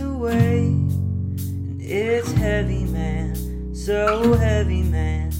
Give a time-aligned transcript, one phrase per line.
[0.00, 0.64] away.
[0.66, 5.32] And it's heavy, man, so heavy, man.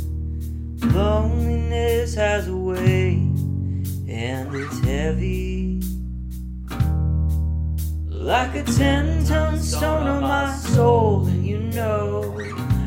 [0.94, 3.14] Loneliness has a way,
[4.08, 5.80] and it's heavy.
[8.08, 12.38] Like a ten ton stone on my soul, and you know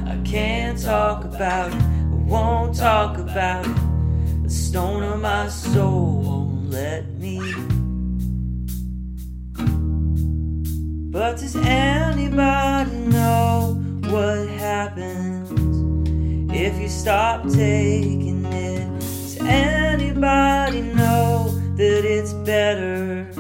[0.06, 3.76] I can't talk about it, I won't talk about it.
[4.44, 6.13] The stone on my soul
[11.14, 15.52] But does anybody know what happens
[16.52, 19.00] if you stop taking it?
[19.00, 23.32] Does anybody know that it's better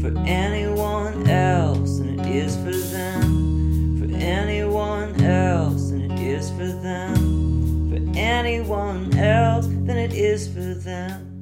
[0.00, 4.00] for anyone else than it is for them?
[4.00, 7.90] For anyone else than it is for them?
[7.90, 11.37] For anyone else than it is for them?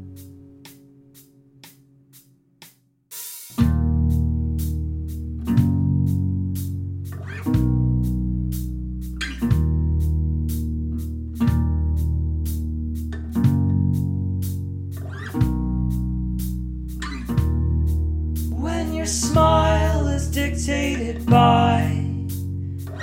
[19.07, 21.81] Your smile is dictated by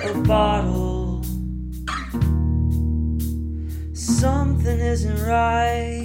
[0.03, 1.23] a bottle,
[3.93, 6.03] something isn't right.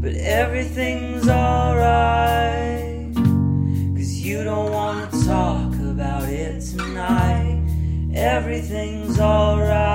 [0.00, 3.12] But everything's alright,
[3.96, 7.64] cause you don't wanna talk about it tonight.
[8.14, 9.85] Everything's alright.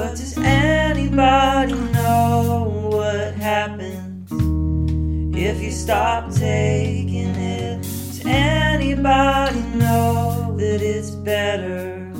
[0.00, 4.32] But does anybody know what happens
[5.36, 7.82] if you stop taking it?
[7.82, 12.10] Does anybody know that it's better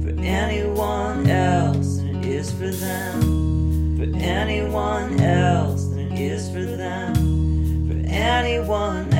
[0.00, 3.96] for anyone else than it is for them?
[3.98, 7.14] For anyone else than it is for them?
[7.88, 9.12] For anyone